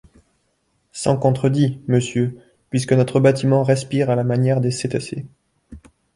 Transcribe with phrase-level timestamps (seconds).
[0.91, 2.39] Sans contredit, monsieur,
[2.71, 5.27] puisque notre bâtiment respire à la manière des cétacés.